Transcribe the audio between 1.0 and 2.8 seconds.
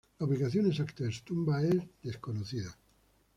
de su tumba es desconocida.